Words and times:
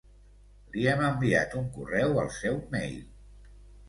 Li 0.75 0.85
hem 0.93 1.03
enviat 1.09 1.53
un 1.59 1.67
correu 1.75 2.17
al 2.21 2.31
seu 2.39 2.57
mail. 2.73 2.97